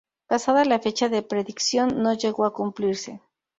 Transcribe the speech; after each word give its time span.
Pasada 0.25 0.65
la 0.65 0.79
fecha 0.79 1.09
la 1.09 1.21
predicción 1.21 2.01
no 2.01 2.13
llegó 2.15 2.45
a 2.45 2.53
cumplirse. 2.55 3.21